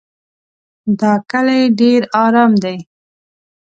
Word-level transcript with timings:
دا 0.99 1.13
کلی 1.31 1.61
ډېر 1.79 2.01
ارام 2.23 2.51
دی. 2.63 2.77